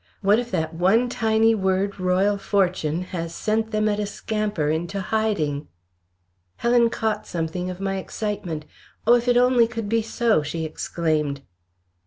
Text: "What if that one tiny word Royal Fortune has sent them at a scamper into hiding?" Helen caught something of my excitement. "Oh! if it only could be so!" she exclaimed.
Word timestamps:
"What 0.21 0.39
if 0.39 0.49
that 0.49 0.73
one 0.73 1.09
tiny 1.09 1.53
word 1.53 1.99
Royal 1.99 2.39
Fortune 2.39 3.03
has 3.13 3.35
sent 3.35 3.69
them 3.69 3.87
at 3.87 3.99
a 3.99 4.07
scamper 4.07 4.67
into 4.67 4.99
hiding?" 4.99 5.67
Helen 6.55 6.89
caught 6.89 7.27
something 7.27 7.69
of 7.69 7.79
my 7.79 7.97
excitement. 7.97 8.65
"Oh! 9.05 9.13
if 9.13 9.27
it 9.27 9.37
only 9.37 9.67
could 9.67 9.87
be 9.87 10.01
so!" 10.01 10.41
she 10.41 10.65
exclaimed. 10.65 11.43